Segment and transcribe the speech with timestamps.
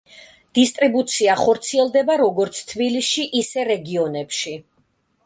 [0.59, 4.57] დისტრიბუცია ხორციელდება როგორც თბილისში, ისე რეგიონებში.